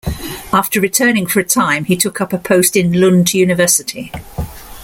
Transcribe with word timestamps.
After 0.51 0.81
returning 0.81 1.27
for 1.27 1.39
a 1.39 1.43
time 1.43 1.85
he 1.85 1.95
took 1.95 2.19
up 2.19 2.33
a 2.33 2.39
post 2.39 2.75
in 2.75 2.99
Lund 2.99 3.35
University. 3.35 4.11